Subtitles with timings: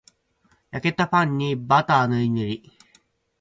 [0.71, 2.71] 焼けたパンにバターぬりぬり